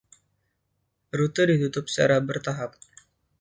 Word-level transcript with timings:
Rute 1.17 1.43
ditutup 1.49 1.85
secara 1.93 2.17
bertahap. 2.29 2.71